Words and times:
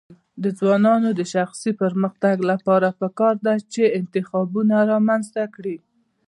د 0.43 0.45
ځوانانو 0.59 1.09
د 1.19 1.21
شخصي 1.33 1.71
پرمختګ 1.81 2.35
لپاره 2.51 2.89
پکار 3.01 3.35
ده 3.45 3.53
چې 3.73 3.83
انتخابونه 3.99 4.75
رامنځته 4.91 5.43
کړي. 5.55 5.77